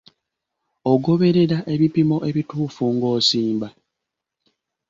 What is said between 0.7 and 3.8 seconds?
Ogoberera ebipimo ebituufu ng'osimba?